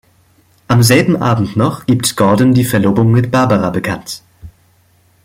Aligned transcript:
Am 0.67 0.81
selben 0.81 1.17
Abend 1.21 1.55
noch 1.55 1.85
gibt 1.85 2.17
Gordon 2.17 2.55
die 2.55 2.65
Verlobung 2.65 3.11
mit 3.11 3.29
Barbara 3.29 3.69
bekannt. 3.69 4.23